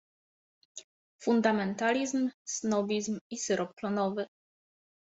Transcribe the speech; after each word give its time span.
Fundamentalizm, 1.25 2.27
snobizm 2.55 3.21
i 3.37 3.41
syrop 3.47 3.79
klonowy. 3.81 4.29